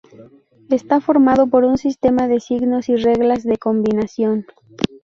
[0.71, 4.47] Está formado por un sistema de signos y reglas de combinación.